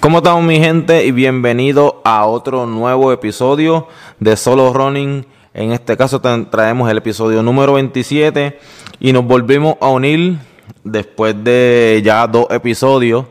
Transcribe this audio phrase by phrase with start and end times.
[0.00, 1.04] ¿Cómo estamos mi gente?
[1.04, 3.86] Y bienvenido a otro nuevo episodio
[4.18, 5.26] de Solo Running.
[5.52, 8.58] En este caso tra- traemos el episodio número 27
[9.00, 10.38] y nos volvimos a unir
[10.84, 13.26] después de ya dos episodios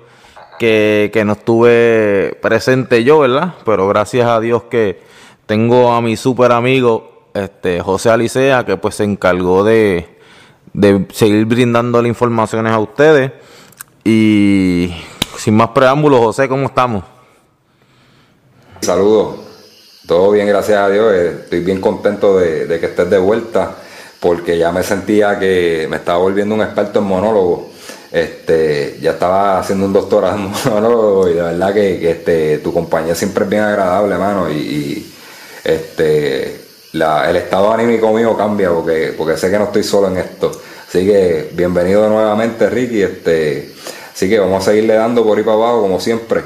[0.59, 3.55] que, que no estuve presente yo, ¿verdad?
[3.65, 5.01] Pero gracias a Dios que
[5.47, 10.07] tengo a mi super amigo este, José Alicea que pues se encargó de,
[10.73, 13.31] de seguir brindándole informaciones a ustedes.
[14.03, 14.93] Y
[15.39, 17.03] sin más preámbulos, José, ¿cómo estamos?
[18.81, 19.35] Saludos.
[20.07, 21.13] Todo bien, gracias a Dios.
[21.13, 23.75] Eh, Estoy bien contento de, que estés de vuelta
[24.19, 27.69] porque ya me sentía que me estaba volviendo un experto en monólogo.
[28.11, 33.15] Este, ya estaba haciendo un doctorado en monólogo y de verdad que, este, tu compañía
[33.15, 34.49] siempre es bien agradable, hermano.
[34.49, 35.13] Y, y,
[35.63, 36.61] este,
[36.93, 40.51] la- el estado anímico mío cambia porque, porque sé que no estoy solo en esto.
[40.87, 43.03] Así que bienvenido nuevamente, Ricky.
[43.03, 43.73] Este,
[44.19, 46.41] así que vamos a seguirle dando por ahí para abajo como siempre.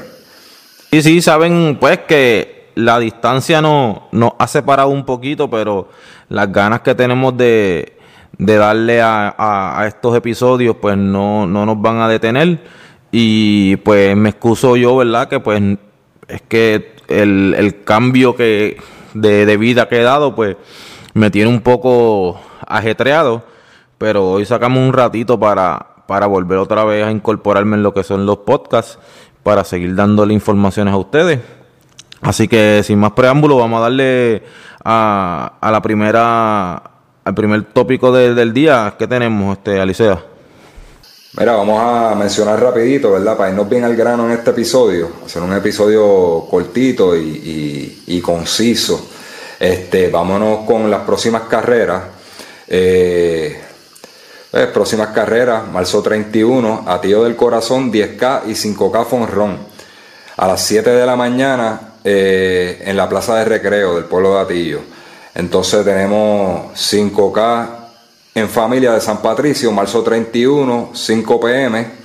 [0.92, 5.90] Sí, sí, saben pues que la distancia no- nos ha separado un poquito, pero
[6.30, 7.98] las ganas que tenemos de,
[8.38, 12.60] darle a, a- a estos episodios pues no, no nos van a detener.
[13.12, 15.28] Y pues me excuso yo, ¿verdad?
[15.28, 15.60] Que pues
[16.28, 18.78] es que el, el cambio que
[19.16, 20.58] de, de vida que he dado pues
[21.16, 23.44] me tiene un poco ajetreado.
[23.98, 28.04] Pero hoy sacamos un ratito para, para volver otra vez a incorporarme en lo que
[28.04, 28.98] son los podcasts,
[29.44, 31.40] para seguir dándole informaciones a ustedes.
[32.22, 34.44] Así que sin más preámbulo, vamos a darle
[34.86, 36.81] a, la primera,
[37.26, 40.24] al primer tópico de- del día que tenemos, este, Alicea.
[41.38, 43.35] Mira, vamos a mencionar rapidito, ¿verdad?
[43.35, 47.20] Para irnos bien al grano en este episodio, hacer un episodio cortito y,
[48.08, 49.09] y- y conciso.
[49.59, 52.03] Este, vámonos con las próximas carreras.
[52.68, 53.59] Eh,
[54.53, 59.58] pues, próximas carreras, marzo 31, Atillo del Corazón, 10K y 5K Fonrón.
[60.38, 64.41] A las 7 de la mañana eh, en la Plaza de Recreo del pueblo de
[64.41, 64.81] Atillo.
[65.34, 67.68] Entonces tenemos 5K
[68.36, 72.03] en familia de San Patricio, marzo 31, 5 pm.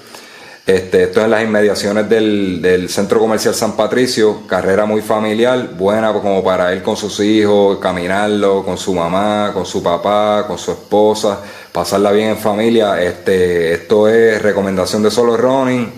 [0.69, 6.13] Este, esto es en las inmediaciones del, Centro Comercial San Patricio, carrera muy familiar, buena
[6.13, 10.73] como para ir con sus hijos, caminarlo, con su mamá, con su papá, con su
[10.73, 11.41] esposa,
[11.73, 13.03] pasarla bien en familia.
[13.03, 15.91] Este, esto es recomendación de Solo Running,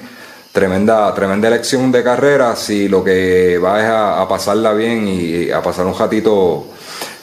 [0.52, 5.50] tremenda, tremenda elección de carrera, si lo que va es a, a pasarla bien y
[5.50, 6.66] a pasar un ratito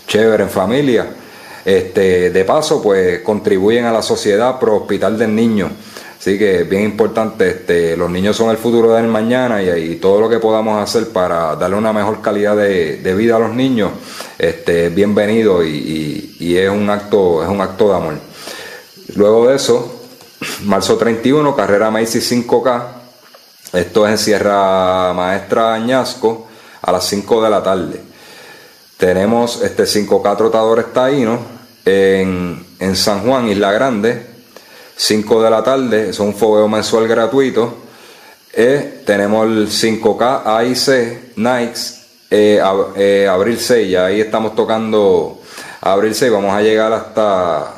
[0.06, 1.08] chévere en familia.
[1.64, 5.72] Este, de paso, pues contribuyen a la sociedad pro hospital del niño.
[6.20, 10.20] Así que bien importante, este, los niños son el futuro del mañana y, y todo
[10.20, 13.92] lo que podamos hacer para darle una mejor calidad de, vida a los niños,
[14.40, 18.14] este, es bienvenido y, es un acto, es un acto de amor.
[19.16, 20.02] Luego de eso,
[20.64, 22.84] marzo 31, carrera Macy 5K.
[23.74, 26.48] Esto es en Sierra Maestra Añasco
[26.82, 28.02] a las 5 de la tarde.
[28.98, 31.40] Tenemos este 5K Trotadores Taínos
[31.86, 34.37] en San Juan, Isla Grande,
[34.98, 37.76] 5 de la tarde, es un fogueo mensual gratuito.
[38.54, 45.40] Eh, tenemos el 5K AIC Nikes, eh, ab- eh, abril 6, ya ahí estamos tocando
[45.82, 47.74] abril 6, vamos a llegar hasta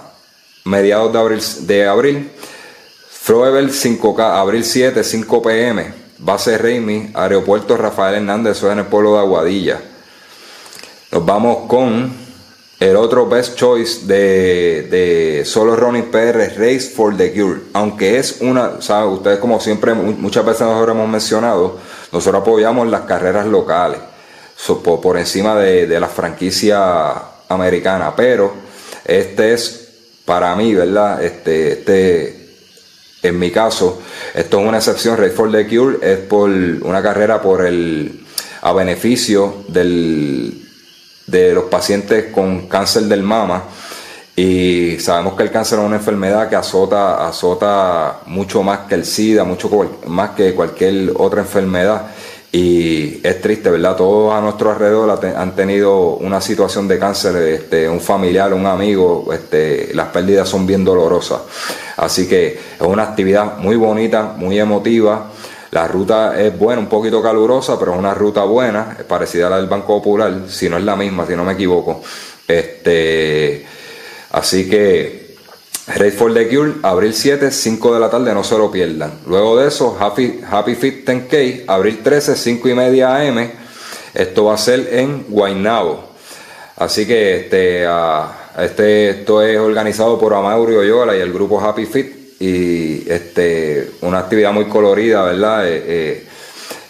[0.63, 1.41] mediados de abril.
[1.61, 2.31] De abril.
[3.09, 8.85] Froebel 5K, abril 7, 5 pm, base Reimi, aeropuerto Rafael Hernández, eso es en el
[8.85, 9.81] pueblo de Aguadilla.
[11.11, 12.28] Nos vamos con
[12.79, 17.59] el otro best choice de, de Solo Running PR, Race for the Cure.
[17.73, 19.09] Aunque es una, ¿saben?
[19.09, 21.77] Ustedes como siempre, mu- muchas veces nosotros hemos mencionado,
[22.11, 23.99] nosotros apoyamos las carreras locales
[25.01, 27.13] por encima de, de la franquicia
[27.49, 28.15] americana.
[28.15, 28.53] Pero
[29.05, 29.89] este es,
[30.25, 31.23] para mí, ¿verdad?
[31.23, 32.49] Este, este,
[33.23, 34.01] en mi caso,
[34.33, 35.17] esto es una excepción.
[35.17, 38.25] Race for the Cure es por una carrera por el
[38.61, 40.68] a beneficio del,
[41.29, 43.63] de los pacientes con cáncer del mama.
[44.35, 49.05] Y sabemos que el cáncer es una enfermedad que azota, azota mucho más que el
[49.05, 49.69] SIDA, mucho
[50.07, 52.07] más que cualquier otra enfermedad.
[52.51, 53.95] Y es triste, ¿verdad?
[53.95, 59.27] Todos a nuestro alrededor han tenido una situación de cáncer, este, un familiar, un amigo,
[59.31, 61.41] este, las pérdidas son bien dolorosas.
[61.97, 65.27] Así que es una actividad muy bonita, muy emotiva.
[65.71, 69.57] La ruta es buena, un poquito calurosa, pero es una ruta buena, parecida a la
[69.57, 72.01] del Banco Popular, si no es la misma, si no me equivoco.
[72.47, 73.65] Este,
[74.31, 75.35] así que
[75.95, 79.11] Race for the Cure, abril 7, 5 de la tarde, no se lo pierdan.
[79.27, 83.51] Luego de eso, Happy, Happy Fit 10K, abril 13, 5 y media AM.
[84.13, 86.09] Esto va a ser en Guaynabo.
[86.77, 87.85] Así que este,
[88.57, 94.19] este, esto es organizado por Amaurio Yola y el grupo Happy Fit y este, una
[94.19, 95.67] actividad muy colorida, ¿verdad?
[95.67, 96.25] Eh,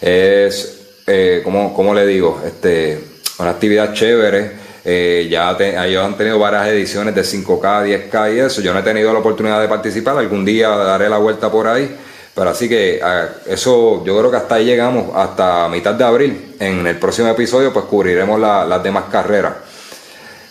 [0.00, 3.00] eh, es, eh, como, le digo, este,
[3.38, 4.60] una actividad chévere.
[4.82, 8.60] Eh, ya ellos han tenido varias ediciones de 5K, 10K y eso.
[8.62, 10.16] Yo no he tenido la oportunidad de participar.
[10.16, 11.96] Algún día daré la vuelta por ahí.
[12.32, 13.00] Pero así que
[13.46, 16.54] eso, yo creo que hasta ahí llegamos, hasta mitad de abril.
[16.60, 19.54] En el próximo episodio, pues cubriremos las demás carreras.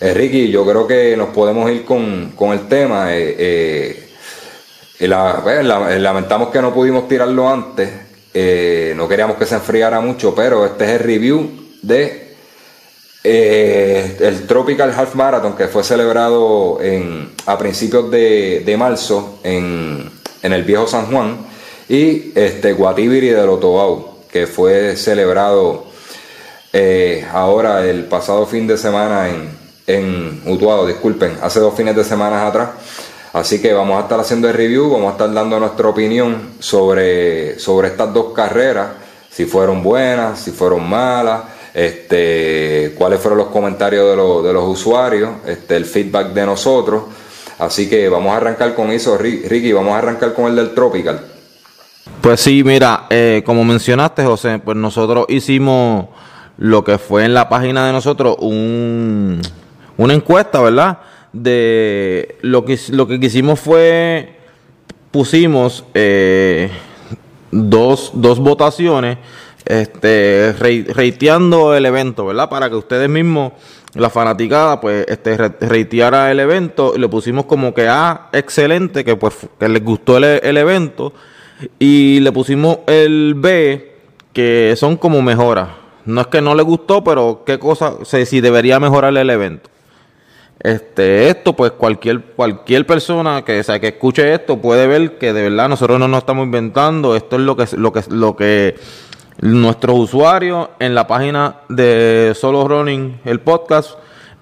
[0.02, 3.08] Ricky, yo creo que nos podemos ir con, con el tema.
[5.00, 7.90] Pues, lamentamos que no pudimos tirarlo antes.
[8.34, 11.50] Eh, no queríamos que se enfriara mucho, pero este es el review
[11.82, 12.36] de
[13.24, 20.10] eh, el Tropical Half Marathon que fue celebrado en, a principios de, marzo en,
[20.42, 21.38] el viejo San Juan
[21.90, 25.86] y este Guatibiri de Lotobau que fue celebrado
[26.72, 29.50] eh, ahora el pasado fin de semana en,
[29.88, 32.70] en Utuado, disculpen, hace dos fines de semana atrás.
[33.34, 37.60] Así que vamos a estar haciendo el review, vamos a estar dando nuestra opinión sobre,
[37.60, 38.90] sobre estas dos carreras,
[39.30, 41.44] si fueron buenas, si fueron malas,
[41.74, 44.10] este, cuáles fueron los comentarios
[44.44, 47.04] de, los usuarios, este, el feedback de nosotros.
[47.60, 51.20] Así que vamos a arrancar con eso, Ricky, vamos a arrancar con el del Tropical.
[52.22, 56.08] Pues sí, mira, eh, como mencionaste, José, pues nosotros hicimos
[56.58, 59.40] lo que fue en la página de nosotros un,
[59.98, 61.00] una encuesta, ¿verdad?
[61.34, 64.36] De lo que, lo que quisimos fue,
[65.12, 66.70] pusimos eh,
[67.52, 69.18] dos, dos votaciones,
[69.66, 72.50] este, reiteando el evento, ¿verdad?
[72.50, 73.54] Para que ustedes mismos,
[73.96, 79.16] la fanaticada, pues, este, reiteara el evento, y le pusimos como que ah, excelente, que
[79.16, 81.14] pues, que les gustó el, el evento,
[81.78, 83.96] y le pusimos el B,
[84.34, 85.70] que son como mejoras.
[86.06, 89.70] No es que no le gustó, pero qué cosa, si debería mejorar el evento.
[90.62, 95.50] Este, esto, pues cualquier, cualquier persona que, sea, que escuche esto puede ver que de
[95.50, 97.16] verdad nosotros no nos estamos inventando.
[97.16, 98.76] Esto es lo que, lo que, lo que
[99.42, 103.92] nuestros usuarios en la página de Solo Running, el podcast,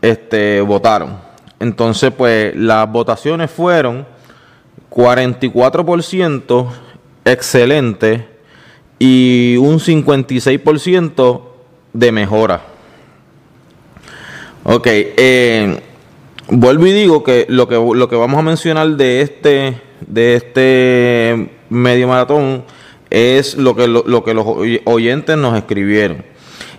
[0.01, 1.19] este, votaron.
[1.59, 4.07] Entonces, pues las votaciones fueron
[4.89, 6.67] 44%
[7.25, 8.27] excelente
[8.97, 11.41] y un 56%
[11.93, 12.61] de mejora.
[14.63, 15.81] Ok, eh,
[16.49, 21.49] vuelvo y digo que lo que lo que vamos a mencionar de este de este
[21.69, 22.63] medio maratón
[23.09, 24.45] es lo que lo, que los
[24.85, 26.25] oyentes nos escribieron.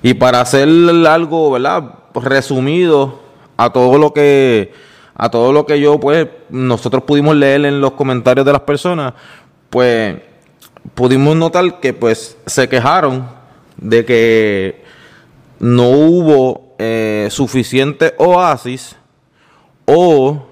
[0.03, 0.69] Y para hacer
[1.07, 3.21] algo verdad resumido
[3.57, 4.73] a todo lo que
[5.15, 9.15] a todo lo que yo pues nosotros pudimos leer en los comentarios de las personas
[9.71, 10.17] pues
[10.95, 13.29] pudimos notar que pues se quejaron
[13.77, 14.85] de que
[15.59, 18.97] no hubo eh, suficiente oasis
[19.91, 20.47] o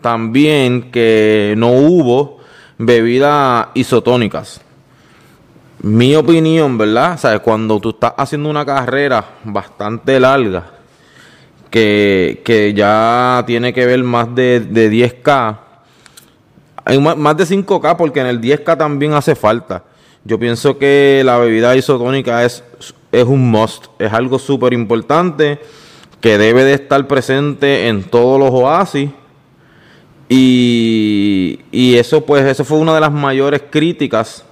[0.00, 2.38] también que no hubo
[2.78, 4.62] bebidas isotónicas.
[5.82, 7.18] Mi opinión, ¿verdad?
[7.36, 10.64] O cuando tú estás haciendo una carrera bastante larga,
[11.70, 15.58] que, ya tiene que ver más de, 10K,
[16.86, 19.84] hay más de 5K porque en el 10K también hace falta.
[20.24, 22.64] Yo pienso que la bebida isotónica es,
[23.12, 25.60] es un must, es algo súper importante
[26.20, 29.10] que debe de estar presente en todos los oasis.
[30.28, 34.44] Y, y eso pues eso fue una de las mayores críticas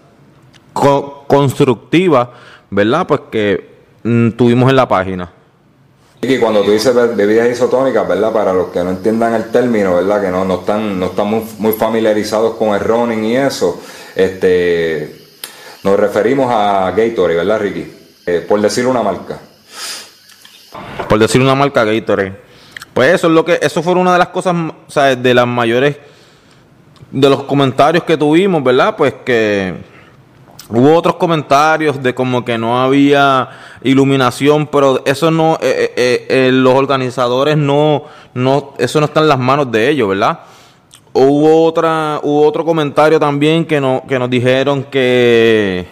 [0.72, 2.28] constructivas,
[2.70, 3.06] ¿verdad?
[3.06, 3.68] Pues que
[4.02, 5.32] mm, tuvimos en la página.
[6.20, 8.32] Y cuando tú dices bebidas isotónicas, ¿verdad?
[8.32, 10.20] Para los que no entiendan el término, ¿verdad?
[10.20, 13.80] Que no, no están, no están muy, familiarizados con el running y eso,
[14.16, 15.16] este,
[15.84, 17.92] nos referimos a Gatorade, ¿verdad, Ricky?
[18.26, 19.38] Eh, por decir una marca
[21.08, 22.36] por decir una marca Gatorade.
[22.92, 24.54] Pues eso es lo que, eso fue una de las cosas,
[24.88, 25.96] sea, de las mayores,
[27.10, 28.96] de los comentarios que tuvimos, ¿verdad?
[28.96, 29.74] Pues que
[30.68, 33.48] hubo otros comentarios de como que no había
[33.82, 39.28] iluminación, pero eso no, eh, eh, eh, los organizadores no, no, eso no está en
[39.28, 40.40] las manos de ellos, ¿verdad?
[41.12, 45.86] Hubo otra, hubo otro comentario también que no, que nos dijeron que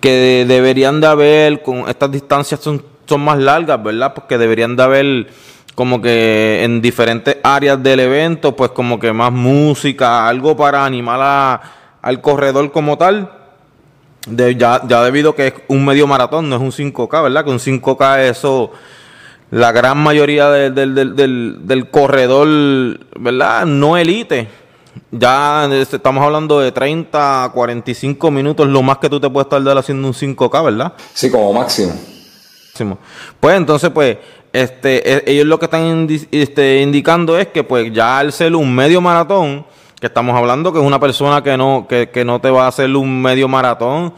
[0.00, 4.14] que deberían de haber con estas distancias son son más largas, ¿verdad?
[4.14, 5.26] Porque deberían de haber
[5.74, 11.60] como que en diferentes áreas del evento, pues como que más música, algo para animar
[12.00, 13.28] al corredor como tal.
[14.28, 17.44] de, ya, ya debido que es un medio maratón, no es un 5K, ¿verdad?
[17.44, 18.70] Que un 5K eso,
[19.50, 22.46] la gran mayoría del, del, del, del corredor,
[23.18, 23.66] ¿verdad?
[23.66, 24.48] No elite.
[25.10, 29.48] Ya este, estamos hablando de 30 a 45 minutos, lo más que tú te puedes
[29.48, 30.92] tardar haciendo un 5K, ¿verdad?
[31.12, 31.92] Sí, como máximo.
[33.38, 34.18] Pues entonces, pues,
[34.52, 38.74] este, e, ellos lo que están este, indicando es que, pues, ya al ser un
[38.74, 39.64] medio maratón,
[40.00, 42.68] que estamos hablando que es una persona que no, que, que no te va a
[42.68, 44.14] hacer un medio maratón,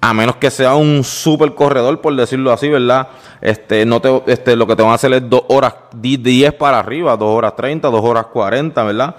[0.00, 3.06] a menos que sea un super corredor, por decirlo así, ¿verdad?
[3.40, 6.80] Este, no te, este, lo que te van a hacer es dos horas 10 para
[6.80, 9.14] arriba, dos horas 30, dos horas 40, ¿verdad?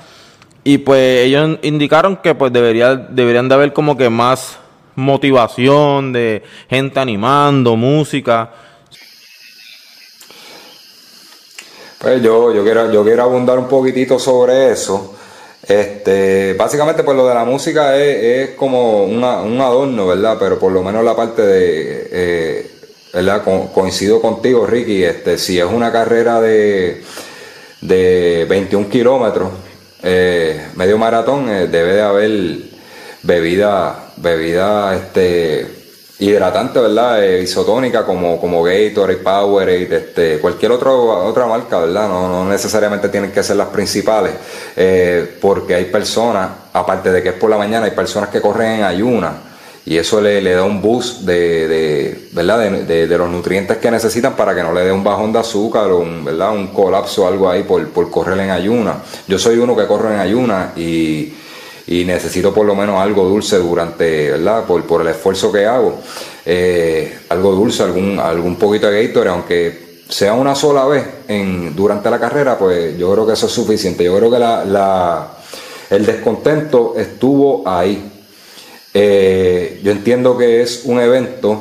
[0.65, 4.59] Y pues ellos indicaron que pues debería, deberían de haber como que más
[4.95, 8.51] motivación de gente animando, música.
[12.03, 15.15] Pues yo, yo quiero, yo quiero abundar un poquitito sobre eso.
[15.65, 20.35] Este, básicamente, pues lo de la música es, como un adorno, ¿verdad?
[20.37, 22.71] Pero por lo menos la parte de, eh,
[23.13, 23.41] ¿verdad?
[23.73, 27.03] coincido contigo, Ricky, este, si es una carrera de,
[27.79, 29.51] de 21 kilómetros,
[30.03, 32.57] eh, medio maratón, eh, debe de haber
[33.21, 35.67] bebida, bebida, este,
[36.23, 37.23] hidratante, ¿verdad?
[37.23, 42.07] Eh, isotónica como, como Gatorade, Powerade, este, cualquier otro, otra marca, ¿verdad?
[42.07, 44.33] No, no necesariamente tienen que ser las principales,
[44.75, 48.79] eh, porque hay personas, aparte de que es por la mañana, hay personas que corren
[48.79, 49.33] en ayuna
[49.85, 52.59] y eso le, le da un boost de, de ¿verdad?
[52.59, 55.91] De, de, los nutrientes que necesitan para que no le dé un bajón de azúcar
[55.91, 56.53] o un, ¿verdad?
[56.53, 58.95] un colapso o algo ahí por, por correr en ayuna.
[59.27, 61.33] Yo soy uno que corre en ayuna y
[61.87, 64.65] y necesito por lo menos algo dulce durante, ¿verdad?
[64.65, 65.99] Por, por el esfuerzo que hago.
[66.45, 72.09] Eh, algo dulce, algún, algún poquito de Gatorade, aunque sea una sola vez en, durante
[72.09, 74.03] la carrera, pues yo creo que eso es suficiente.
[74.03, 75.27] Yo creo que la, la
[75.89, 78.11] el descontento estuvo ahí.
[78.93, 81.59] Eh, yo entiendo que es un evento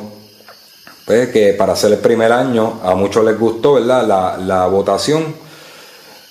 [1.05, 4.07] pues, que para ser el primer año a muchos les gustó, ¿verdad?
[4.07, 5.35] La, la votación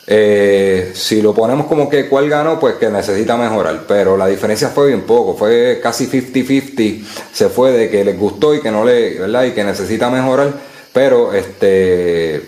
[0.07, 0.62] eh,
[0.95, 3.85] si lo ponemos como que cuál ganó, pues que necesita mejorar.
[3.87, 7.05] Pero la diferencia fue bien poco, fue casi 50-50.
[7.33, 9.45] Se fue de que les gustó y que no le, ¿verdad?
[9.45, 10.53] Y que necesita mejorar.
[10.93, 12.43] Pero este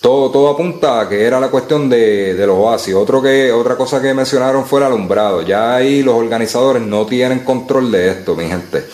[0.00, 2.94] todo, todo apunta a que era la cuestión de, los oasis.
[2.94, 5.42] Otro que, otra cosa que mencionaron fue el alumbrado.
[5.42, 8.84] Ya ahí los organizadores no tienen control de esto, mi gente.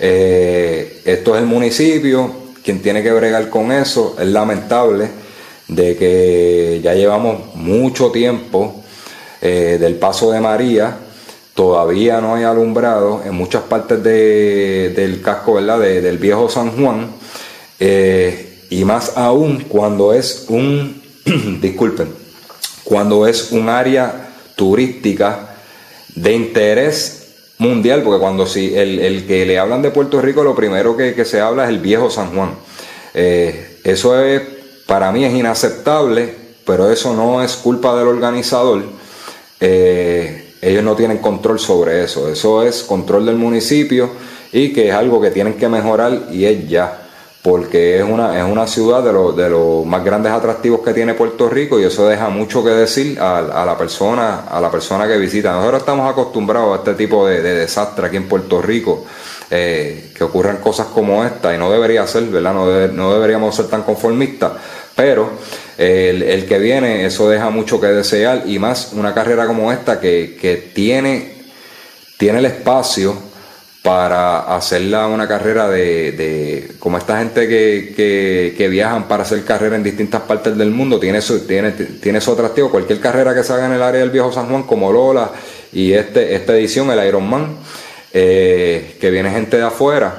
[0.00, 2.32] Eh, esto es el municipio,
[2.64, 4.16] quien tiene que bregar con eso.
[4.18, 5.19] Es lamentable
[5.70, 8.82] de que ya llevamos mucho tiempo
[9.40, 10.96] eh, del paso de María,
[11.54, 15.78] todavía no hay alumbrado en muchas partes del casco ¿verdad?
[15.78, 17.12] del viejo San Juan,
[17.78, 21.00] eh, y más aún cuando es un,
[21.60, 22.08] disculpen,
[22.82, 25.54] cuando es un área turística
[26.16, 30.96] de interés mundial, porque cuando si el, que le hablan de Puerto Rico, lo primero
[30.96, 32.54] que, se habla es el viejo San Juan.
[33.14, 34.42] Eh, eso es
[34.90, 36.34] para mí es inaceptable,
[36.66, 38.82] pero eso no es culpa del organizador.
[39.60, 42.28] Eh, ellos no tienen control sobre eso.
[42.28, 44.10] Eso es control del municipio
[44.50, 47.02] y que es algo que tienen que mejorar y es ya.
[47.40, 51.14] Porque es una, es una ciudad de, los, de los más grandes atractivos que tiene
[51.14, 55.18] Puerto Rico y eso deja mucho que decir a, la, persona, a la persona que
[55.18, 55.52] visita.
[55.52, 59.04] Nosotros estamos acostumbrados a este tipo de, desastre aquí en Puerto Rico.
[59.52, 62.54] Eh, que ocurran cosas como esta y no debería ser, ¿verdad?
[62.54, 64.52] No deberíamos ser tan conformistas,
[64.96, 65.30] pero
[65.80, 70.70] el, que viene, eso deja mucho que desear y más una carrera como esta que,
[70.74, 71.36] tiene,
[72.18, 73.16] tiene el espacio
[73.82, 79.82] para hacerla una carrera de, como esta gente que, que, viajan para hacer carrera en
[79.82, 82.70] distintas partes del mundo, tiene su, tiene, tiene su atractivo.
[82.70, 85.30] Cualquier carrera que se haga en el área del viejo San Juan, como Lola
[85.72, 87.56] y este, esta edición, el Ironman,
[88.12, 90.14] eh, que viene gente de afuera,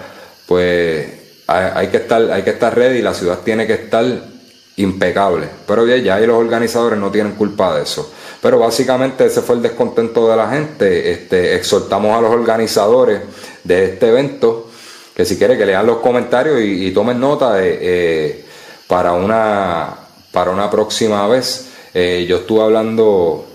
[0.48, 1.06] pues
[1.46, 4.31] hay, hay, que estar, hay que estar ready, la ciudad tiene que estar
[4.78, 5.48] impecable.
[5.68, 8.12] Pero ya, ya ahí los organizadores no tienen culpa de eso.
[8.42, 11.12] Pero básicamente ese fue el descontento de la gente.
[11.12, 13.22] Este, exhortamos a los organizadores
[13.64, 14.68] de este evento
[15.16, 18.46] que si quieren que lean los comentarios y, tomen nota de, eh,
[18.88, 19.96] para, una,
[20.32, 21.68] para una próxima vez.
[21.94, 23.46] Eh, yo estuve hablando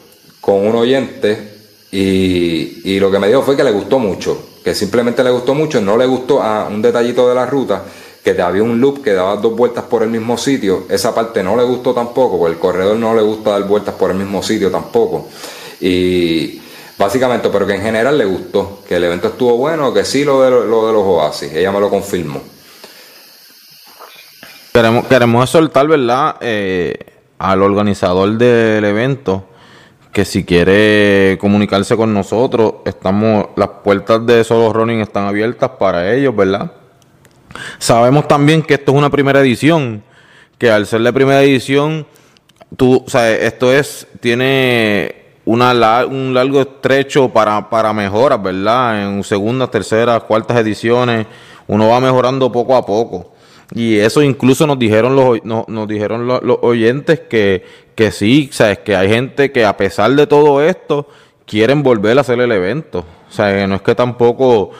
[0.41, 1.57] con un oyente
[1.91, 5.55] y, y lo que me dijo fue que le gustó mucho, que simplemente le gustó
[5.55, 7.85] mucho, no le gustó a un detallito de la ruta
[8.35, 11.56] que había un loop que daba dos vueltas por el mismo sitio, esa parte no
[11.56, 14.68] le gustó tampoco, porque el corredor no le gusta dar vueltas por el mismo sitio
[14.68, 15.28] tampoco.
[15.80, 16.61] Y
[16.99, 20.42] básicamente, pero que en general le gustó, que el evento estuvo bueno, que sí lo
[20.42, 22.40] de, lo de los oasis, ella me lo confirmó.
[24.73, 26.37] Queremos, queremos exhortar, ¿verdad?
[26.40, 26.99] Eh,
[27.38, 29.45] al organizador del evento
[30.12, 36.12] que si quiere comunicarse con nosotros, estamos, las puertas de Solo Running están abiertas para
[36.12, 36.73] ellos, ¿verdad?
[37.79, 40.03] Sabemos también que esto es una primera edición,
[40.59, 42.07] que al ser la primera edición,
[42.77, 49.09] tú, o sea, esto es, tiene una, un largo estrecho para, para mejoras, ¿verdad?
[49.09, 51.27] En segundas, terceras, cuartas ediciones,
[51.67, 53.33] uno va mejorando poco a poco.
[53.75, 58.95] Y eso incluso nos dijeron los, nos, dijeron los, oyentes que, que sí, sabes que
[58.95, 61.09] hay gente que a pesar de todo esto
[61.47, 63.05] quieren volver a hacer el evento.
[63.29, 64.71] O sea, que no es que tampoco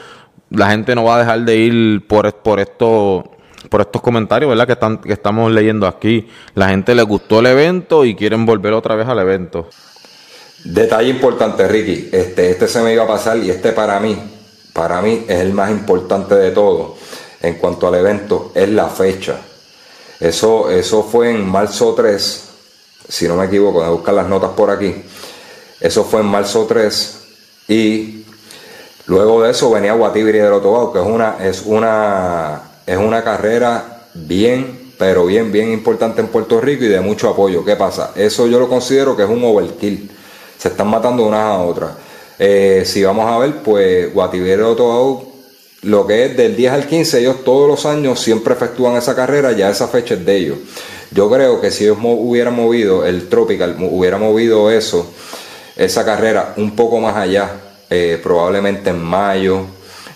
[0.49, 3.31] la gente no va a dejar de ir por, por esto
[3.69, 4.65] por estos comentarios, ¿verdad?
[4.65, 6.27] Que, están, que estamos leyendo aquí.
[6.55, 9.67] La gente le gustó el evento y quieren volver otra vez al evento.
[10.63, 12.09] Detalle importante, Ricky.
[12.11, 14.17] Este, este se me iba a pasar y este para mí,
[14.73, 16.95] para mí es el más importante de todo
[17.41, 19.39] en cuanto al evento, es la fecha.
[20.19, 22.49] Eso, eso fue en marzo 3,
[23.07, 24.95] si no me equivoco, voy a buscar las notas por aquí.
[25.79, 27.19] Eso fue en marzo 3
[27.67, 28.16] y
[29.07, 34.03] luego de eso venía Guatibiri del Otobao, que es una, es una, es una carrera
[34.13, 37.65] bien, pero bien, bien importante en Puerto Rico y de mucho apoyo.
[37.65, 38.11] ¿Qué pasa?
[38.15, 40.11] Eso yo lo considero que es un overkill
[40.57, 41.91] se están matando unas a otras.
[42.39, 45.23] Eh, si vamos a ver, pues Guatibero todo
[45.83, 49.51] lo que es del 10 al 15, ellos todos los años siempre efectúan esa carrera,
[49.51, 50.57] ya esa fecha es de ellos.
[51.11, 55.13] Yo creo que si ellos hubieran movido el Tropical, hubiera movido eso,
[55.75, 57.51] esa carrera un poco más allá,
[57.89, 59.65] eh, probablemente en mayo,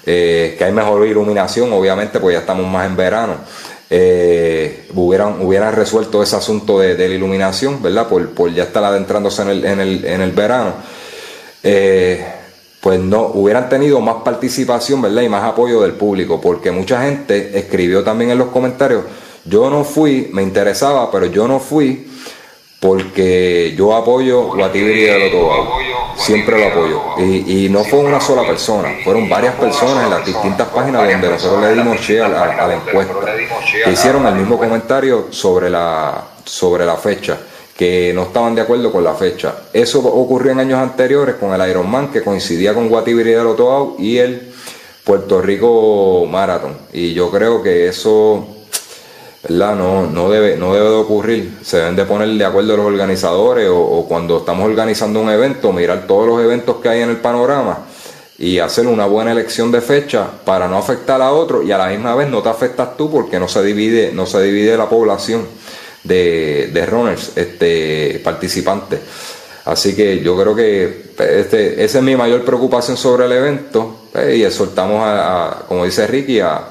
[0.06, 3.36] eh, que hay mejor iluminación, obviamente, pues ya estamos más en verano
[3.94, 8.08] eh, hubieran, hubieran resuelto ese asunto de, la iluminación, ¿verdad?
[8.08, 10.76] Por, por, ya estar adentrándose en el, en el, en el verano.
[12.82, 15.22] Pues no, hubieran tenido más participación, ¿verdad?
[15.22, 19.04] Y más apoyo del público, porque mucha gente escribió también en los comentarios,
[19.46, 22.08] yo no fui, me interesaba, pero yo no fui
[22.82, 25.78] porque yo apoyo Guatibiri de Lotobago,
[26.18, 27.00] siempre lo apoyo.
[27.20, 31.62] Y, no fue una sola persona, fueron varias personas en las distintas páginas donde nosotros
[31.62, 33.14] le dimos share a, la encuesta,
[33.86, 37.38] que hicieron el mismo comentario sobre la, sobre la fecha,
[37.78, 39.54] que no estaban de acuerdo con la fecha.
[39.72, 44.18] Eso ocurrió en años anteriores con el Ironman, que coincidía con Guatibiri de Lotobago y
[44.18, 44.52] el
[45.04, 46.76] Puerto Rico Marathon.
[46.94, 48.48] Y yo creo que eso
[49.44, 49.76] ¿verdad?
[49.76, 51.58] No, no, debe, no debe de ocurrir.
[51.64, 56.06] Se deben de poner de acuerdo los organizadores o, cuando estamos organizando un evento, mirar
[56.08, 57.86] todos los eventos que hay en el panorama
[58.38, 61.88] y hacer una buena elección de fecha para no afectar a otro y a la
[61.88, 65.46] misma vez no te afectas tú porque no se divide, no se divide la población
[66.04, 69.00] de, de runners, este, participantes.
[69.66, 74.36] Así que yo creo que este, esa es mi mayor preocupación sobre el evento pues,
[74.36, 76.70] y exhortamos a, como dice Ricky, a,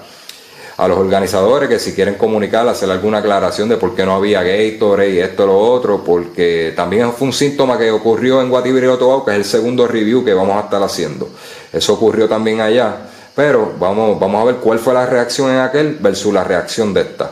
[0.80, 4.42] a los organizadores que si quieren comunicar, hacer alguna aclaración de por qué no había
[4.42, 9.24] Gatorade y esto lo otro, porque también fue un síntoma que ocurrió en Guatibiri y
[9.26, 11.28] que es el segundo review que vamos a estar haciendo.
[11.70, 12.96] Eso ocurrió también allá,
[13.36, 17.02] pero vamos, vamos a ver cuál fue la reacción en aquel versus la reacción de
[17.02, 17.30] esta.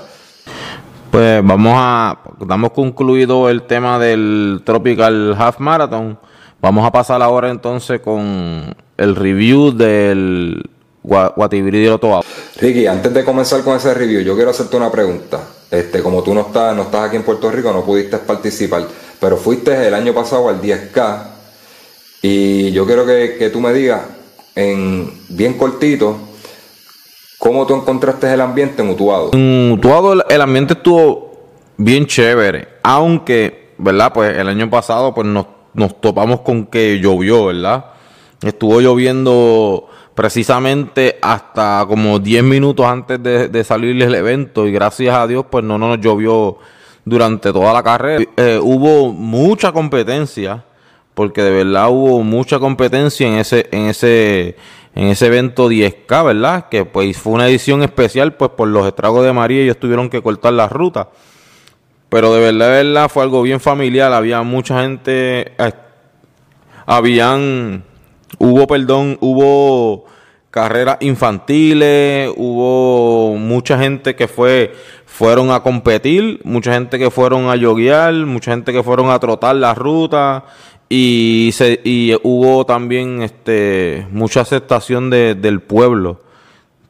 [1.10, 6.18] Pues vamos a, damos concluido el tema del Tropical Half Marathon.
[6.60, 10.68] Vamos a pasar ahora entonces con el review del
[12.60, 15.40] Ricky, antes de comenzar con ese review, yo quiero hacerte una pregunta.
[15.70, 18.86] Este, como tú no estás, no estás aquí en Puerto Rico, no pudiste participar,
[19.20, 21.22] pero fuiste el año pasado al 10K
[22.22, 24.02] y yo quiero que, tú me digas,
[24.54, 26.16] en bien cortito,
[27.38, 29.30] ¿cómo tú encontraste el ambiente en Utuado?
[29.34, 34.12] En Utuado el, ambiente estuvo bien chévere, aunque, ¿verdad?
[34.12, 37.84] Pues el año pasado pues nos, nos topamos con que llovió, ¿verdad?
[38.42, 39.86] Estuvo lloviendo
[40.18, 45.62] precisamente hasta como 10 minutos antes de, salir el evento y gracias a Dios pues
[45.64, 46.58] no, nos llovió
[47.04, 48.24] durante toda la carrera.
[48.36, 50.64] Eh, hubo mucha competencia
[51.14, 54.56] porque de verdad hubo mucha competencia en ese en ese
[54.96, 56.68] en ese evento 10K, ¿verdad?
[56.68, 60.20] Que pues fue una edición especial pues por los estragos de María ellos tuvieron que
[60.20, 61.10] cortar la ruta.
[62.08, 65.72] Pero de verdad, de verdad fue algo bien familiar, había mucha gente eh,
[66.86, 67.84] habían
[68.38, 70.06] hubo, perdón, hubo
[70.50, 74.72] carreras infantiles, hubo mucha gente que fue
[75.04, 79.56] fueron a competir, mucha gente que fueron a yoguear, mucha gente que fueron a trotar
[79.56, 80.44] la ruta
[80.88, 86.20] y se, y hubo también este mucha aceptación de, del pueblo.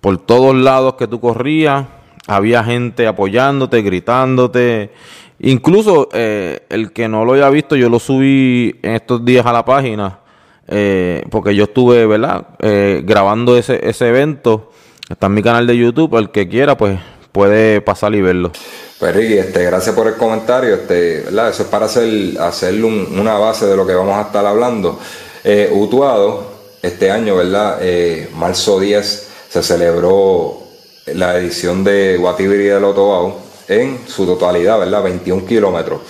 [0.01, 1.87] Por todos lados que tú corrías,
[2.27, 4.93] había gente apoyándote, gritándote.
[5.41, 9.53] Incluso eh, el que no lo haya visto, yo lo subí en estos días a
[9.53, 10.19] la página
[10.69, 12.47] eh, porque yo estuve, ¿verdad?
[12.61, 14.71] Eh, grabando ese, ese evento.
[15.09, 16.99] Está en mi canal de YouTube, el que quiera, pues
[17.33, 18.53] puede pasar y verlo.
[18.99, 20.75] Pues Ricky, este, gracias por el comentario.
[20.75, 21.51] Este, ¿verdad?
[21.51, 24.99] Eso es para hacer, hacer una base de lo que vamos a estar hablando.
[25.45, 26.51] Eh, Utuado,
[26.83, 27.79] este año, ¿verdad?
[27.81, 30.59] Eh, marzo 10 se celebró
[31.07, 35.03] la edición de Guatibiri del Otobao en su totalidad, ¿verdad?
[35.05, 36.01] 21 kilómetros.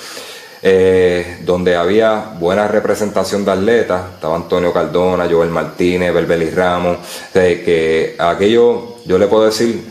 [0.60, 6.98] Eh, donde había buena representación de atletas, estaba Antonio Cardona, Joel Martínez, Belbeli Ramos,
[7.32, 9.84] que aquello yo le puedo decir,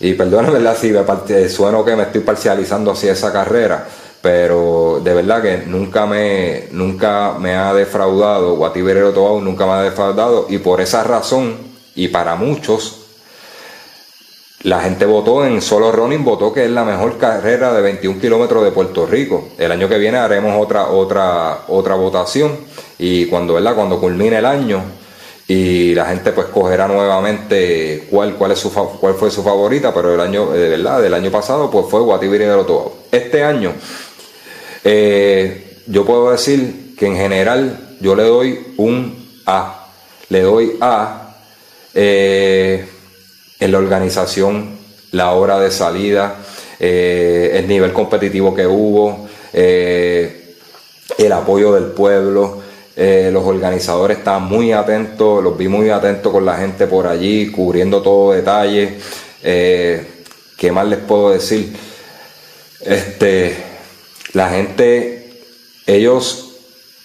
[0.00, 3.86] y perdóname si me sueno que me estoy parcializando hacia esa carrera,
[4.22, 9.82] pero de verdad que nunca me, nunca me ha defraudado, Guatiberero Tobau nunca me ha
[9.82, 11.56] defraudado, y por esa razón,
[11.94, 13.03] y para muchos,
[14.64, 18.64] la gente votó en solo Ronin, votó que es la mejor carrera de 21 kilómetros
[18.64, 19.50] de Puerto Rico.
[19.58, 22.56] El año que viene haremos otra, otra, otra votación
[22.98, 23.74] y cuando, ¿verdad?
[23.74, 24.82] cuando culmine el año
[25.46, 30.14] y la gente pues cogerá nuevamente cuál, cuál, es su, cuál fue su favorita, pero
[30.14, 33.00] el año, de verdad, del año pasado pues fue Guatibiri de Loto.
[33.12, 33.74] Este año
[34.82, 39.88] eh, yo puedo decir que en general yo le doy un A.
[40.30, 41.34] Le doy A.
[41.92, 42.88] Eh,
[43.64, 44.76] en la organización,
[45.12, 46.36] la hora de salida,
[46.78, 50.56] eh, el nivel competitivo que hubo, eh,
[51.16, 52.62] el apoyo del pueblo.
[52.94, 57.50] Eh, los organizadores estaban muy atentos, los vi muy atentos con la gente por allí,
[57.50, 58.98] cubriendo todo detalle.
[59.42, 61.74] ¿Qué más les puedo decir?
[62.82, 63.56] Este,
[64.34, 65.40] la gente,
[65.86, 66.43] ellos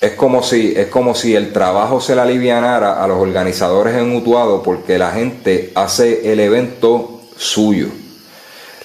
[0.02, 4.16] es como si es como si el trabajo se le alivianara a los organizadores en
[4.16, 7.88] Utuado porque la gente hace el evento suyo.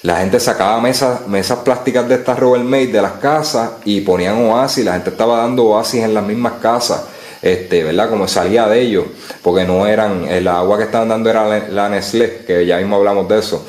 [0.02, 4.36] La gente sacaba mesas, mesas plásticas de estas Robert Made de las casas y ponían
[4.44, 7.04] oasis, la gente estaba dando oasis en las mismas casas,
[7.40, 8.10] este, ¿verdad?
[8.10, 9.06] Como salía de ellos,
[9.40, 12.96] porque no eran, el agua que estaban dando era la, la Nestlé, que ya mismo
[12.96, 13.64] hablamos de eso,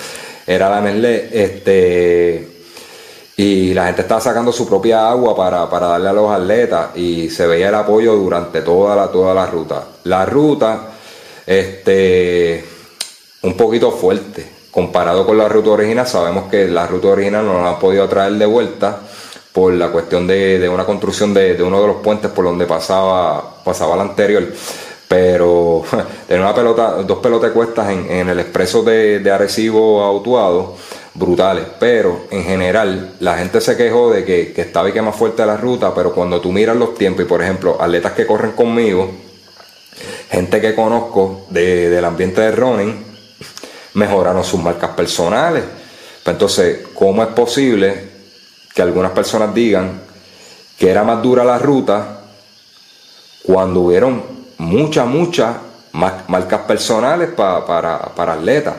[0.46, 2.55] era la Nestlé, este,
[3.38, 7.45] y la gente estaba sacando su propia agua para, darle a los atletas y se
[7.45, 9.84] veía el apoyo durante toda la, toda la ruta.
[10.06, 10.91] La ruta,
[11.45, 12.63] este,
[13.41, 14.56] un poquito fuerte.
[14.71, 18.34] Comparado con la ruta original, sabemos que la ruta original no la han podido traer
[18.34, 19.00] de vuelta
[19.52, 23.98] por la cuestión de, una construcción de, uno de los puentes por donde pasaba, pasaba
[23.98, 24.43] la anterior.
[25.10, 25.84] Pero
[26.28, 30.76] tenía una pelota, dos pelotas cuestas en, el expreso de, de Arecibo Autuado
[31.15, 35.15] brutales, pero en general la gente se quejó de que, que estaba y que más
[35.15, 38.51] fuerte la ruta, pero cuando tú miras los tiempos y por ejemplo atletas que corren
[38.51, 39.10] conmigo,
[40.30, 43.06] gente que conozco del ambiente de running,
[43.93, 45.63] mejoraron sus marcas personales.
[46.23, 48.10] Pues entonces, ¿cómo es posible
[48.73, 50.01] que algunas personas digan
[50.78, 52.21] que era más dura la ruta
[53.43, 54.23] cuando hubieron
[54.58, 55.56] muchas, muchas
[55.93, 58.75] marcas personales para, para atletas?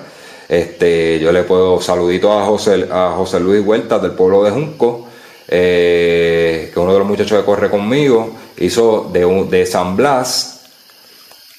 [0.49, 5.07] Este, yo le puedo saludito a José, a José Luis Huertas del pueblo de Junco,
[5.49, 10.57] eh, que uno de los muchachos que corre conmigo, hizo de, de San Blas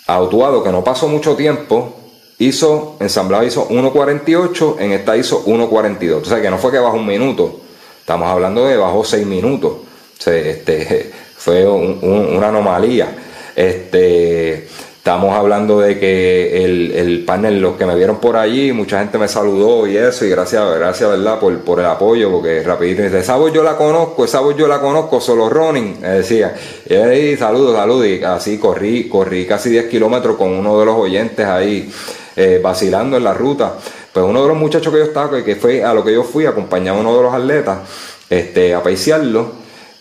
[0.07, 0.21] a
[0.63, 1.93] que no pasó mucho tiempo,
[2.39, 6.21] hizo, en San Blas hizo 1.48, en esta hizo 1.42.
[6.21, 7.59] O sea que no fue que bajó un minuto,
[7.99, 9.73] estamos hablando de bajó 6 minutos.
[10.25, 13.15] este, fue una anomalía.
[13.55, 14.67] Este,
[15.07, 19.29] Estamos hablando de que el, panel, los que me vieron por allí, mucha gente me
[19.29, 21.39] saludó y eso, y gracias, gracias, ¿verdad?
[21.39, 24.67] Por, por el apoyo, porque rapidito dice, esa voz yo la conozco, esa voz yo
[24.67, 26.53] la conozco, solo running, me decía.
[26.85, 30.95] Y ahí, saludos, saludos, y así corrí, corrí casi 10 kilómetros con uno de los
[30.97, 31.89] oyentes ahí,
[32.35, 33.75] eh, vacilando en la ruta.
[34.11, 36.45] Pues uno de los muchachos que yo estaba, que fue a lo que yo fui,
[36.45, 37.77] acompañaba a uno de los atletas,
[38.29, 39.53] este, a paiciarlo,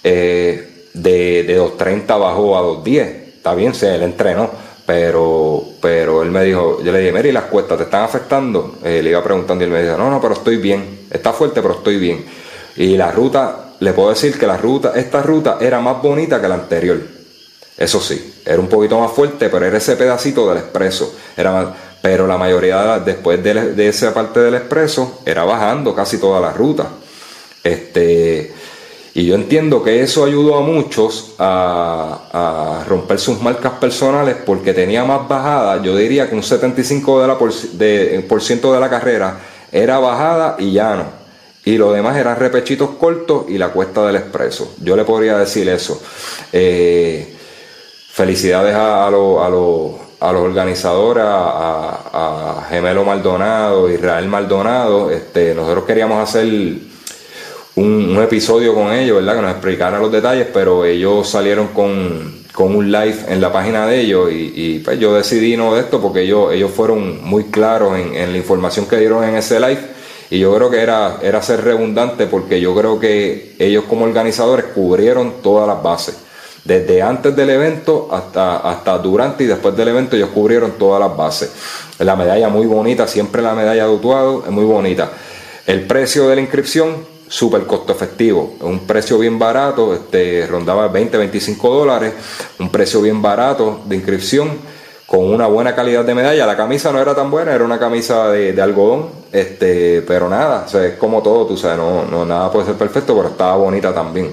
[0.03, 3.27] eh, de, de 2.30 bajó a 2.10.
[3.37, 7.45] Está bien, se le entrenó pero, pero él me dijo, yo le dije, Mary, las
[7.45, 8.77] cuestas te están afectando.
[8.85, 11.07] Eh, le iba preguntando y él me dijo, no, no, pero estoy bien.
[11.11, 12.25] Está fuerte, pero estoy bien.
[12.77, 16.49] Y la ruta, le puedo decir que la ruta, esta ruta era más bonita que
[16.49, 16.99] la anterior.
[17.77, 21.15] Eso sí, era un poquito más fuerte, pero era ese pedacito del expreso.
[21.37, 26.41] Era pero la mayoría, después de, de esa parte del expreso, era bajando casi toda
[26.41, 26.87] la ruta.
[27.65, 28.55] Este,
[29.17, 35.07] y yo entiendo que eso ayudó a muchos a, romper sus marcas personales porque tenía
[35.07, 35.83] más bajada.
[35.83, 39.39] Yo diría que un 75% de la por, de, ciento de la carrera
[39.73, 41.07] era bajada y llano.
[41.65, 44.75] Y lo demás eran repechitos cortos y la cuesta del expreso.
[44.83, 45.99] Yo le podría decir eso.
[46.53, 47.35] Eh,
[48.11, 49.51] felicidades a, a, a, a
[50.33, 55.11] los organizadores, a, Gemelo Maldonado, Israel Maldonado.
[55.11, 56.47] Este, nosotros queríamos hacer
[57.77, 59.37] un, episodio con ellos, ¿verdad?
[59.37, 64.01] Que nos explicaran los detalles, pero ellos salieron con, un live en la página de
[64.01, 68.33] ellos y, pues yo decidí no de esto porque ellos, ellos fueron muy claros en,
[68.33, 69.81] la información que dieron en ese live
[70.31, 74.67] Y yo creo que era, era ser redundante porque yo creo que ellos como organizadores
[74.75, 76.17] cubrieron todas las bases.
[76.65, 81.15] Desde antes del evento hasta, hasta durante y después del evento ellos cubrieron todas las
[81.15, 81.53] bases.
[81.99, 85.11] La medalla muy bonita, siempre la medalla de Utuado es muy bonita.
[85.67, 91.17] El precio de la inscripción, súper costo efectivo, un precio bien barato, este, rondaba 20,
[91.19, 92.15] 25 dólares,
[92.59, 94.51] un precio bien barato de inscripción
[95.07, 96.47] con una buena calidad de medalla.
[96.47, 100.69] La camisa no era tan buena, era una camisa de, algodón, este, pero nada, o
[100.69, 103.95] sea, es como todo, tú sabes, no, no, nada puede ser perfecto, pero estaba bonita
[103.95, 104.33] también.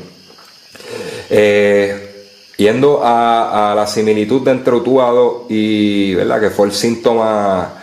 [1.29, 2.09] Eh,
[2.57, 6.39] Yendo a, la similitud entre Utuado y, ¿verdad?
[6.39, 7.73] Que fue el síntoma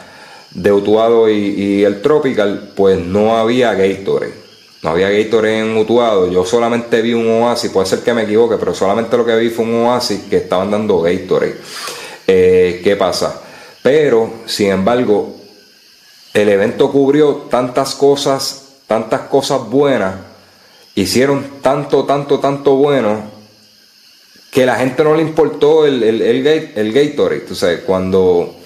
[0.52, 4.39] de Utuado y, el Tropical, pues no había Gatorade.
[4.82, 6.30] No había Gatorade en Utuado.
[6.30, 9.50] Yo solamente vi un oasis, puede ser que me equivoque, pero solamente lo que vi
[9.50, 11.56] fue un oasis que estaban dando Gatorade.
[12.26, 13.42] Eh, ¿Qué pasa?
[13.82, 15.36] Pero, sin embargo,
[16.32, 20.14] el evento cubrió tantas cosas, tantas cosas buenas,
[20.94, 23.40] hicieron tanto, tanto, tanto bueno
[24.50, 27.40] que la gente no le importó el, el, el, el Gatorade.
[27.40, 28.56] Tú sabes, cuando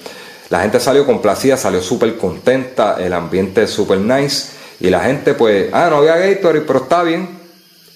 [0.48, 4.52] la gente salió complacida, salió súper contenta, el ambiente súper nice.
[4.84, 7.26] Y la gente, pues, ah, no había Gatorade, pero está bien,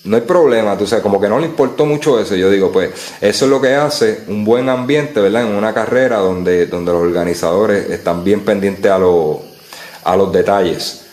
[0.04, 0.78] no hay problema.
[0.78, 2.34] Tú sabes, como que no le importó mucho eso.
[2.34, 2.88] Yo digo, pues,
[3.20, 5.42] eso es lo que hace un buen ambiente, ¿verdad?
[5.42, 11.04] En una carrera donde, donde los organizadores están bien pendientes a, a los detalles.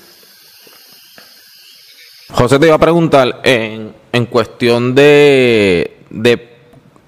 [2.32, 6.56] José te iba a preguntar, en, en cuestión de, de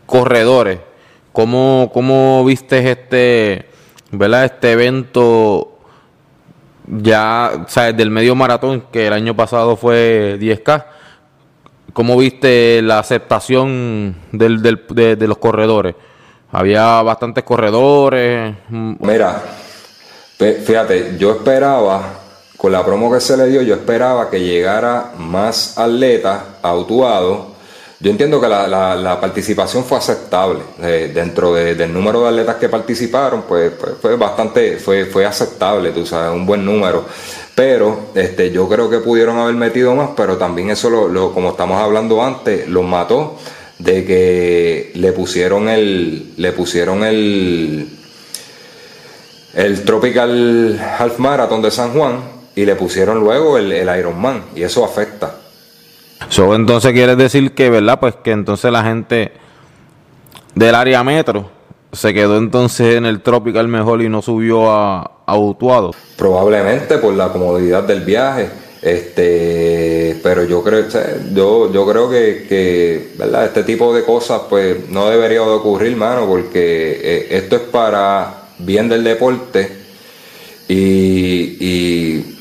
[0.05, 0.79] corredores.
[1.31, 3.65] ¿Cómo, cómo viste este,
[4.11, 4.43] ¿verdad?
[4.43, 5.76] este evento
[6.87, 10.85] ya, sabes, del medio maratón que el año pasado fue 10K?
[11.93, 14.85] ¿Cómo viste la aceptación del, del,
[15.17, 15.95] de, los corredores?
[16.51, 18.55] Había bastantes corredores.
[18.69, 19.41] Mira,
[20.37, 22.03] fíjate, yo esperaba,
[22.55, 27.56] con la promo que se le dio, yo esperaba que llegara más atletas autuados
[27.99, 30.59] yo entiendo que la, participación fue aceptable.
[30.81, 35.91] Eh, dentro del número de atletas que participaron, pues, pues, fue bastante, fue, fue aceptable,
[35.91, 37.05] tú sabes, un buen número.
[37.55, 41.81] Pero este, yo creo que pudieron haber metido más, pero también eso, lo, como estamos
[41.81, 43.37] hablando antes, los mató
[43.79, 47.89] de que le pusieron el, le pusieron el,
[49.55, 52.19] el Tropical Half Marathon de San Juan
[52.55, 55.46] y le pusieron luego el, el Ironman y eso afecta.
[56.29, 57.99] So, entonces quiere decir que, ¿verdad?
[57.99, 59.31] Pues que entonces la gente
[60.55, 61.49] del área metro
[61.91, 65.91] se quedó entonces en el Tropical mejor y no subió a, a Utuado.
[66.17, 68.49] Probablemente por la comodidad del viaje.
[68.81, 70.85] Este, pero yo creo,
[71.33, 73.45] yo, yo creo que, ¿verdad?
[73.45, 78.49] Este tipo de cosas, pues, no debería de ocurrir, mano, porque eh, esto es para
[78.59, 79.71] bien del deporte
[80.67, 82.36] y, y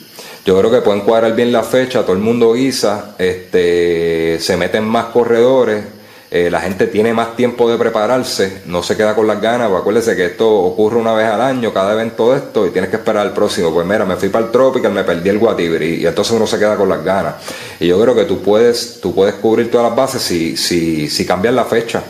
[0.47, 4.85] yo creo que pueden cuadrar bien la fecha, todo el mundo guisa, este, se meten
[4.85, 5.85] más corredores,
[6.31, 9.81] eh, la gente tiene más tiempo de prepararse, no se queda con las ganas, pues
[9.81, 12.97] acuérdese que esto ocurre una vez al año, cada evento de esto, y tienes que
[12.97, 13.73] esperar al próximo.
[13.75, 16.61] Pues mira, me fui para el Tropical, me perdí el Guatibri, y entonces uno se
[16.61, 17.35] queda con las ganas.
[17.81, 21.27] Y yo creo que tú puedes, tú puedes cubrir todas las bases si, si, si
[21.27, 22.05] la fecha.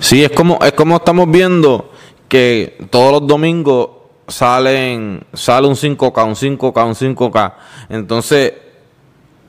[0.00, 1.90] Sí, es como, es como estamos viendo
[2.28, 3.97] que todos los domingos
[4.28, 7.52] salen, sale un 5K, un 5K, un 5K.
[7.88, 8.52] Entonces,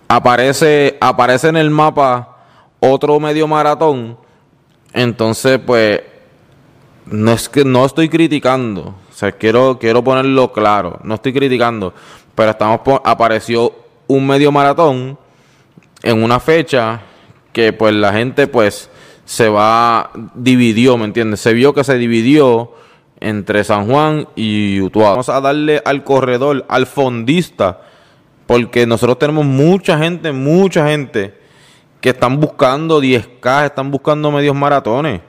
[0.07, 2.37] aparece, aparece en el mapa
[2.79, 4.17] otro medio maratón.
[4.93, 6.01] Entonces, pues,
[7.05, 8.95] no es que no estoy criticando.
[9.09, 10.99] O sea, quiero, quiero ponerlo claro.
[11.03, 11.93] No estoy criticando.
[12.35, 13.73] Pero estamos apareció
[14.07, 15.17] un medio maratón
[16.01, 17.01] en una fecha
[17.51, 18.89] que pues la gente pues
[19.25, 21.41] se va dividió, ¿me entiendes?
[21.41, 22.71] Se vio que se dividió
[23.19, 25.11] entre San Juan y Utuado.
[25.11, 27.81] Vamos a darle al corredor, al fondista,
[28.45, 31.37] porque nosotros tenemos mucha gente, mucha gente
[32.01, 35.21] que están buscando 10K, están buscando medios maratones.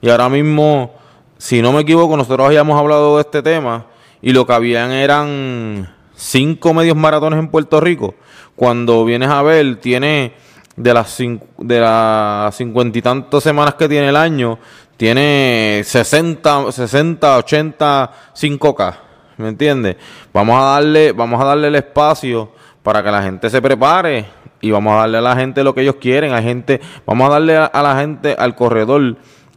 [0.00, 0.94] Y ahora mismo,
[1.38, 3.86] si no me equivoco, nosotros habíamos hablado de este tema
[4.20, 8.14] y lo que habían eran cinco medios maratones en Puerto Rico.
[8.56, 10.34] Cuando vienes a ver, tiene
[10.76, 14.58] de las, de las cincuenta y tantas semanas que tiene el año,
[14.98, 18.94] tiene 60, 60, 80, 5K.
[19.36, 19.96] ¿Me entiendes?
[20.32, 22.50] Vamos a darle, vamos a darle el espacio
[22.82, 24.26] para que la gente se prepare
[24.60, 26.34] y vamos a darle a la gente lo que ellos quieren.
[26.34, 29.16] A gente, vamos a darle a, la gente, al corredor,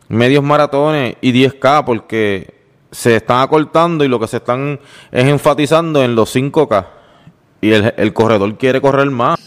[0.09, 2.53] medios maratones y 10K porque
[2.91, 4.79] se están acortando y lo que se están
[5.11, 6.85] es enfatizando en los 5K.
[7.61, 9.39] Y el, el corredor quiere correr más.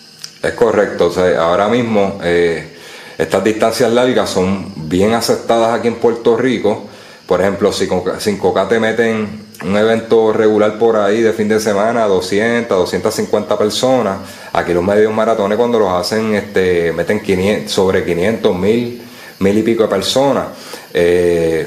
[0.42, 1.06] Es correcto.
[1.06, 2.73] O sea, ahora mismo eh,
[3.16, 6.84] estas distancias largas son bien aceptadas aquí en Puerto Rico.
[7.26, 11.60] Por ejemplo, si con 5K te meten un evento regular por ahí de fin de
[11.60, 14.18] semana, 200, 250 personas.
[14.52, 19.02] Aquí los medios maratones cuando los hacen, este, meten 500, sobre 500, mil,
[19.38, 20.46] mil y pico de personas.
[20.92, 21.66] Eh,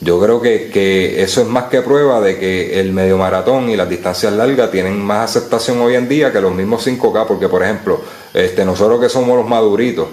[0.00, 3.76] yo creo que, que, eso es más que prueba de que el medio maratón y
[3.76, 7.62] las distancias largas tienen más aceptación hoy en día que los mismos 5K, porque por
[7.62, 8.00] ejemplo,
[8.34, 10.08] este, nosotros que somos los maduritos,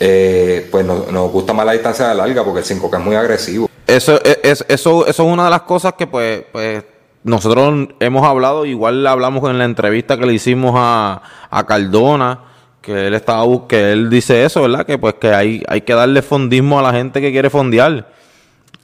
[0.00, 3.68] eh, pues nos, gusta más la distancia larga porque el 5K es muy agresivo.
[3.86, 6.84] Eso es, eso, eso es una de las cosas que pues, pues
[7.24, 12.40] nosotros hemos hablado, igual hablamos en la entrevista que le hicimos a, a Cardona,
[12.80, 14.86] que él estaba que él dice eso, ¿verdad?
[14.86, 18.12] Que pues que hay, hay que darle fondismo a la gente que quiere fondear.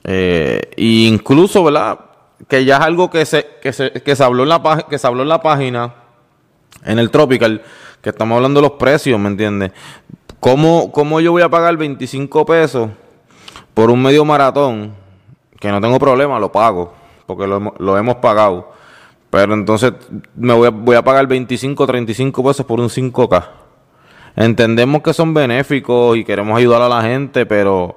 [0.04, 1.98] Eh, incluso, ¿verdad?
[2.48, 5.06] Que ya es algo que se, que se, que se habló en la que se
[5.06, 5.94] habló en la página,
[6.84, 7.62] en el Tropical,
[8.02, 9.72] que estamos hablando de los precios, ¿me entiendes?
[10.44, 12.90] ¿Cómo, ¿Cómo yo voy a pagar 25 pesos
[13.72, 14.92] por un medio maratón?
[15.58, 16.92] Que no tengo problema, lo pago,
[17.24, 18.70] porque lo, hemos pagado.
[19.30, 19.94] Pero entonces
[20.36, 23.42] me voy a, voy a pagar 25, 35 pesos por un 5K.
[24.36, 27.96] Entendemos que son benéficos y queremos ayudar a la gente, pero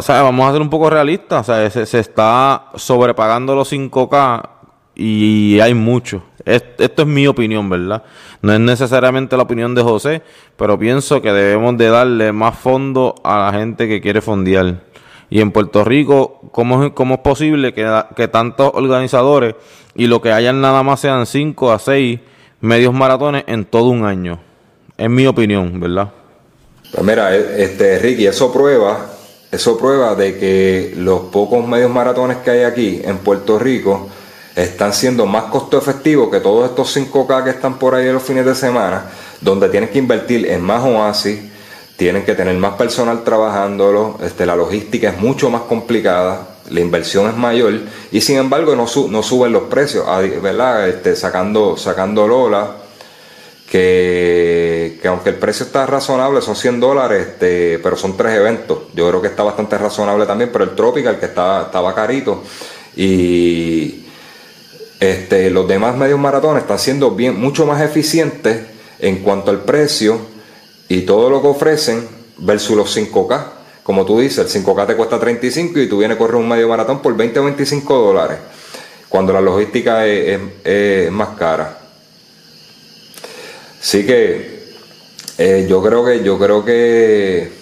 [0.00, 1.48] sea, vamos a ser un poco realistas.
[1.48, 4.46] O sea, se, está sobrepagando los 5K
[4.94, 6.22] y hay mucho.
[6.46, 8.04] Esto es mi opinión, ¿verdad?
[8.40, 10.22] No es necesariamente la opinión de José,
[10.56, 14.82] pero pienso que debemos de darle más fondo a la gente que quiere fondear.
[15.28, 19.56] Y en Puerto Rico, ¿cómo es, cómo es posible que, que tantos organizadores
[19.94, 22.20] y lo que hayan nada más sean 5 a 6
[22.60, 24.38] medios maratones en todo un año?
[24.96, 26.10] Es mi opinión, ¿verdad?
[26.92, 29.16] Pues mira, este, Ricky, eso prueba
[29.56, 34.08] eso prueba de que los pocos medios maratones que hay aquí en Puerto Rico
[34.56, 38.46] están siendo más costo efectivos que todos estos 5K que están por ahí los fines
[38.46, 41.40] de semana, donde tienen que invertir en más oasis,
[41.96, 47.28] tienen que tener más personal trabajándolo, este, la logística es mucho más complicada, la inversión
[47.28, 50.06] es mayor y sin embargo no, suben los precios,
[50.42, 50.88] ¿verdad?
[50.88, 52.76] Este, sacando, sacando Lola
[53.70, 58.78] que, aunque el precio está razonable, son 100 dólares, este, pero son tres eventos.
[58.94, 62.42] Yo creo que está bastante razonable también, pero el Tropical, que está, estaba carito,
[62.94, 64.05] y
[65.00, 68.62] este, los demás medios maratones están siendo bien, mucho más eficientes
[68.98, 70.18] en cuanto al precio
[70.88, 73.44] y todo lo que ofrecen versus los 5K.
[73.82, 76.68] Como tú dices, el 5K te cuesta 35 y tú vienes a correr un medio
[76.68, 78.38] maratón por 20 o 25 dólares,
[79.08, 81.78] cuando la logística es más cara.
[83.80, 84.56] Sí que
[85.38, 87.52] eh, yo creo que, yo creo que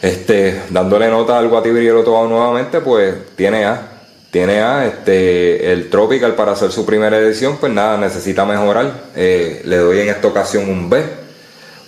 [0.00, 3.95] este, dándole nota al Guatibri todo nuevamente, pues tiene A.
[4.36, 9.04] Tiene A, este, el Tropical para hacer su primera edición, pues nada, necesita mejorar.
[9.16, 11.02] Eh, le doy en esta ocasión un B,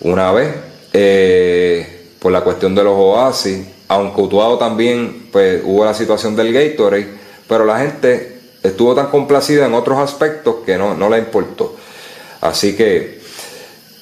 [0.01, 0.49] una B,
[0.95, 3.67] eh, por la cuestión de los oasis.
[3.89, 7.09] Aunque Utuado también, pues hubo la situación del Gatorade,
[7.47, 11.77] pero la gente estuvo tan complacida en otros aspectos que no, no le importó.
[12.41, 13.18] Así que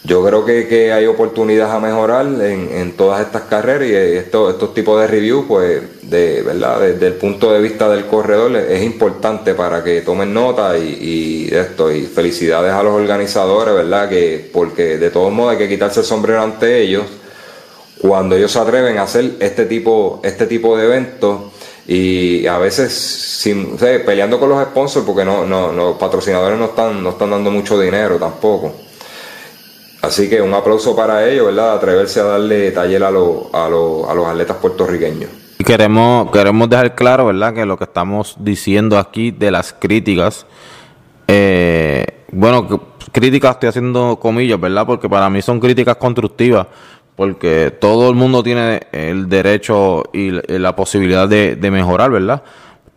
[0.07, 5.01] yo creo que, hay oportunidades a mejorar en, todas estas carreras y estos, estos tipos
[5.01, 9.83] de reviews, pues, de verdad, desde el punto de vista del corredor es importante para
[9.83, 11.91] que tomen nota y, esto.
[11.91, 14.09] Y felicidades a los organizadores, ¿verdad?
[14.09, 17.05] Que, porque de todos modos hay que quitarse el sombrero ante ellos
[17.99, 21.41] cuando ellos se atreven a hacer este tipo, este tipo de eventos
[21.89, 27.03] y a veces sin, peleando con los sponsors porque no, no, los patrocinadores no están,
[27.03, 28.86] no están dando mucho dinero tampoco.
[30.07, 31.75] Así que un aplauso para ellos, ¿verdad?
[31.75, 33.69] Atreverse a darle taller a, a, a
[34.15, 35.31] los atletas puertorriqueños.
[35.59, 37.53] Y queremos, queremos dejar claro, ¿verdad?
[37.53, 40.47] Que lo que estamos diciendo aquí de las críticas,
[41.27, 42.69] eh, bueno,
[43.11, 44.87] críticas estoy haciendo comillas, ¿verdad?
[44.87, 46.69] Porque para mí son críticas constructivas
[47.17, 52.43] porque todo el mundo tiene el derecho y la posibilidad de, mejorar, ¿verdad?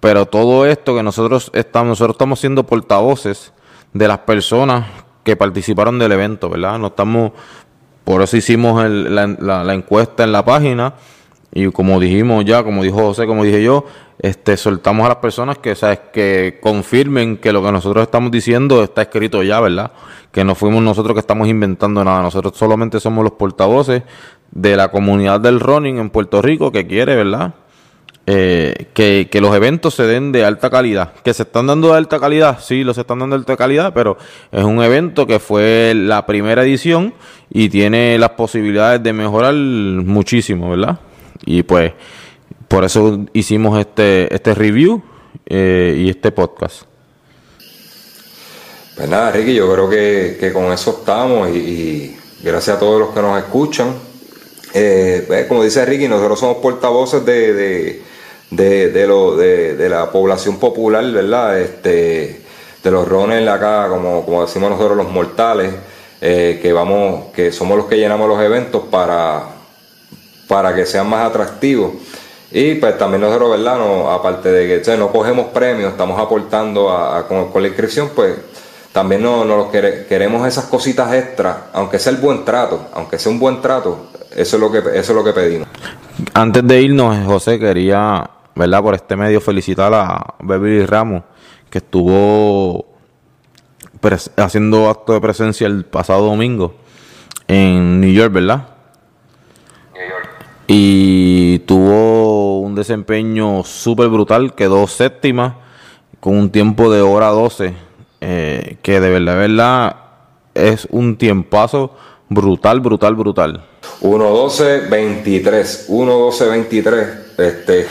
[0.02, 3.54] Pero todo esto que nosotros estamos, nosotros estamos siendo portavoces
[3.94, 4.86] de las personas
[5.24, 6.80] que participaron del evento, ¿verdad?
[6.80, 7.32] No estamos,
[8.04, 10.94] por eso hicimos la, encuesta en la página
[11.52, 13.86] y como dijimos ya, como dijo José, como dije yo,
[14.20, 16.00] este, soltamos a las personas que, ¿sabes?
[16.14, 19.92] que confirmen que lo que nosotros estamos diciendo está escrito ya, ¿verdad?
[20.32, 24.04] Que no fuimos nosotros que estamos inventando nada, nosotros solamente somos los portavoces
[24.52, 27.54] de la comunidad del running en Puerto Rico que quiere, ¿verdad?
[28.32, 31.14] Eh, que, que, los eventos se den de alta calidad.
[31.24, 34.18] Que se están dando de alta calidad, sí, los están dando de alta calidad, pero
[34.52, 37.16] es un evento que fue la primera edición
[37.50, 41.00] y tiene las posibilidades de mejorar muchísimo, ¿verdad?
[41.44, 41.94] Y pues
[42.68, 45.02] por eso hicimos este, este review
[45.48, 46.84] eh, y este podcast.
[48.96, 53.22] Pues nada, Ricky, yo creo que, con eso estamos y, gracias a todos los que
[53.24, 53.96] nos escuchan.
[54.72, 58.04] Eh, como dice Ricky, nosotros somos portavoces de,
[58.52, 61.60] de, lo, de, de la población popular, ¿verdad?
[61.60, 62.42] Este,
[62.84, 65.74] de los rones acá, como, como decimos nosotros los mortales,
[66.22, 69.44] eh, que vamos, que somos los que llenamos los eventos para,
[70.48, 71.94] para que sean más atractivos.
[72.52, 73.78] Y pues también nosotros, ¿verdad?
[73.78, 78.36] No, aparte de que no cogemos premios, estamos aportando a, con, la inscripción, pues
[78.92, 83.40] también no, no queremos esas cositas extras, aunque sea el buen trato, aunque sea un
[83.40, 85.68] buen trato, eso es lo que, eso es lo que pedimos.
[86.34, 88.82] Antes de irnos, José, quería, ¿verdad?
[88.82, 91.24] Por este medio felicitar a Beverly Ramos,
[91.70, 92.86] que estuvo
[94.38, 96.76] haciendo acto de presencia el pasado domingo
[97.48, 98.68] en New York, ¿verdad?
[100.68, 105.58] Y tuvo un desempeño súper brutal, quedó séptima
[106.20, 107.74] con un tiempo de hora 12,
[108.22, 109.96] eh, que de verdad, de verdad
[110.54, 111.96] es un tiempazo
[112.30, 113.66] brutal, brutal, brutal.
[114.02, 117.88] 1.12.23, 1.12.23, este,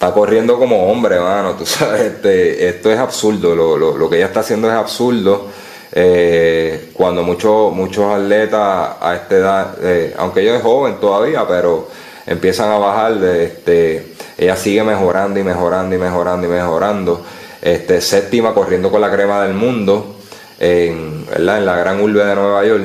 [0.00, 4.16] está corriendo como hombre, mano, tú sabes, este, esto es absurdo, lo, lo, lo que
[4.16, 5.48] ella está haciendo es absurdo.
[5.92, 11.88] Eh, cuando muchos muchos atletas a esta edad, eh, aunque ella es joven todavía, pero
[12.26, 17.22] empiezan a bajar, este, ella sigue mejorando y mejorando y mejorando y mejorando.
[17.60, 20.16] Este, séptima corriendo con la crema del mundo
[20.58, 22.84] en, en la gran urbe de Nueva York.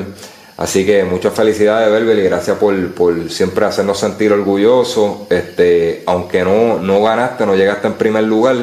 [0.56, 5.30] Así que muchas felicidades, Belbel, y gracias por, siempre hacernos sentir orgullosos.
[5.30, 8.56] Este, aunque no, no ganaste, no llegaste en primer lugar,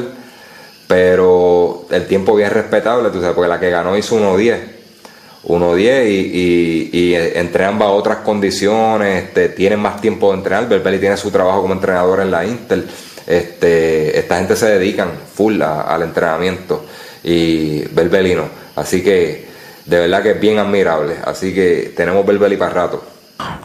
[0.87, 4.57] pero el tiempo bien respetable, tú sabes, porque la que ganó hizo 1.10.
[5.45, 10.67] 1.10 y, y, y, entre ambas otras condiciones, este, tienen más tiempo de entrenar.
[10.67, 12.87] Belbeli tiene su trabajo como entrenador en la Intel.
[13.27, 16.85] Este, esta gente se dedican full al entrenamiento
[17.23, 18.45] y Belbelino.
[18.75, 19.52] Así que
[19.85, 21.15] de verdad que es bien admirable.
[21.23, 23.03] Así que tenemos Belbeli para rato.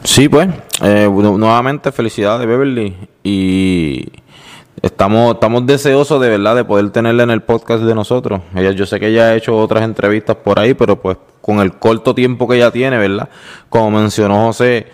[0.03, 0.49] Sí, pues,
[0.83, 4.11] eh, nuevamente felicidades Beverly y
[4.83, 8.43] Estamos, estamos deseosos de verdad de poder tenerla en el podcast de nosotros.
[8.55, 11.75] Ella, yo sé que ella ha hecho otras entrevistas por ahí, pero pues con el
[11.75, 13.29] corto tiempo que ella tiene, ¿verdad?
[13.69, 14.87] Como mencionó José,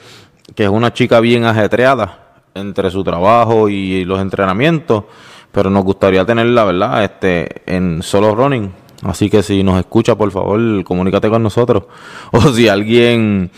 [0.55, 2.18] que es una chica bien ajetreada
[2.55, 5.05] entre su trabajo y los entrenamientos,
[5.53, 7.05] pero nos gustaría tenerla, ¿verdad?
[7.05, 8.72] Este, en solo running.
[9.05, 11.85] Así que si nos escucha, por favor, comunícate con nosotros.
[12.33, 13.51] O si alguien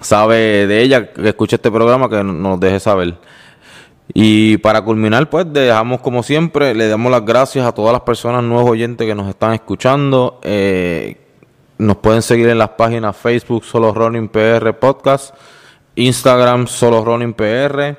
[0.00, 3.16] sabe de ella que escuche este programa, que nos deje saber.
[4.14, 8.42] Y para culminar, pues dejamos como siempre, le damos las gracias a todas las personas
[8.42, 10.38] nuevos oyentes que nos están escuchando.
[10.42, 11.16] Eh,
[11.78, 15.34] nos pueden seguir en las páginas Facebook Solo Running PR Podcast,
[15.96, 17.96] Instagram Solo Running PR.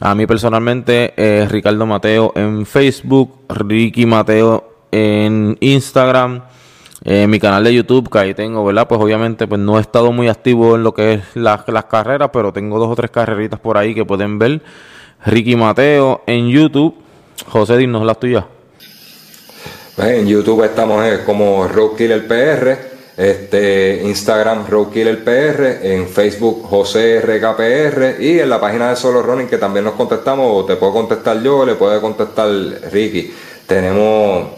[0.00, 6.42] A mí personalmente, eh, Ricardo Mateo en Facebook, Ricky Mateo en Instagram.
[7.02, 8.86] En mi canal de YouTube, que ahí tengo, ¿verdad?
[8.86, 12.52] Pues obviamente pues no he estado muy activo en lo que es las carreras, pero
[12.52, 14.60] tengo dos o tres carreritas por ahí que pueden ver.
[15.24, 16.94] Ricky Mateo en YouTube.
[17.48, 18.46] José, dinos la tuya.
[19.96, 22.78] Pues en YouTube estamos eh, como Roadkiller PR,
[23.16, 29.46] este, Instagram Roadkiller PR, en Facebook José RKPR y en la página de Solo Running
[29.46, 32.48] que también nos contestamos, o te puedo contestar yo, le puede contestar
[32.90, 33.34] Ricky.
[33.66, 34.52] Tenemos,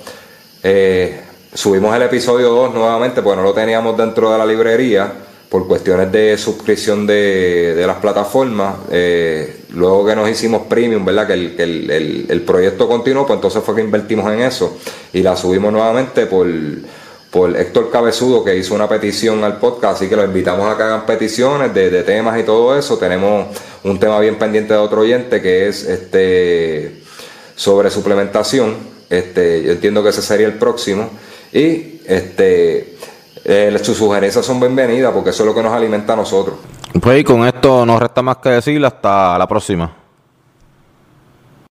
[0.62, 1.20] eh,
[1.54, 5.12] subimos el episodio 2 nuevamente, porque no lo teníamos dentro de la librería
[5.48, 11.26] por cuestiones de suscripción de, las plataformas, eh, luego que nos hicimos premium, ¿verdad?
[11.26, 14.78] Que, el, el, proyecto continuó, pues entonces fue que invertimos en eso
[15.12, 16.46] y la subimos nuevamente por,
[17.32, 20.82] por Héctor Cabezudo, que hizo una petición al podcast, así que lo invitamos a que
[20.82, 22.98] hagan peticiones de, temas y todo eso.
[22.98, 23.46] Tenemos
[23.84, 27.02] un tema bien pendiente de otro oyente que es este
[27.56, 28.91] sobre suplementación.
[29.12, 31.10] Este, yo entiendo que ese sería el próximo.
[31.52, 32.96] Y este
[33.44, 36.56] eh, sus sugerencias son bienvenidas porque eso es lo que nos alimenta a nosotros.
[36.98, 40.01] Pues y con esto no resta más que decir hasta la próxima.